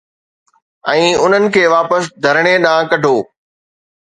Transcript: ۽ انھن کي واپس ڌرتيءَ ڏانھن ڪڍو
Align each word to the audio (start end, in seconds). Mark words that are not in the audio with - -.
۽ 0.93 1.01
انھن 1.25 1.43
کي 1.55 1.63
واپس 1.75 2.03
ڌرتيءَ 2.23 2.63
ڏانھن 2.63 2.83
ڪڍو 2.91 3.15